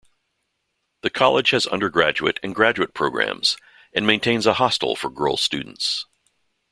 [1.03, 3.55] The college has undergraduate and graduate programs,
[3.93, 6.07] and maintains a hostel for girl students.